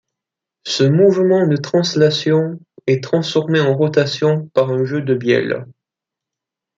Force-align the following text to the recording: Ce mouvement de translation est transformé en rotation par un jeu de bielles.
Ce 0.65 0.83
mouvement 0.83 1.45
de 1.45 1.57
translation 1.57 2.59
est 2.87 3.03
transformé 3.03 3.59
en 3.59 3.77
rotation 3.77 4.47
par 4.55 4.71
un 4.71 4.83
jeu 4.83 5.03
de 5.03 5.13
bielles. 5.13 5.67